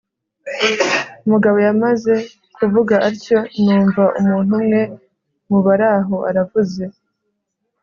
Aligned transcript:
umugabo 1.25 1.57
yamaze 1.67 2.13
kuvuga 2.55 2.95
atyo 3.09 3.37
numva 3.63 4.03
umuntu 4.19 4.51
umwe 4.57 4.81
mubaraho 5.49 6.15
aravuze 6.29 6.83